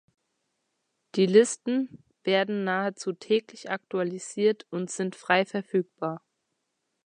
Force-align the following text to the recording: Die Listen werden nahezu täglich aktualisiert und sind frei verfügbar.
Die 1.13 1.27
Listen 1.27 2.03
werden 2.23 2.63
nahezu 2.63 3.13
täglich 3.13 3.69
aktualisiert 3.69 4.65
und 4.71 4.89
sind 4.89 5.15
frei 5.15 5.45
verfügbar. 5.45 6.23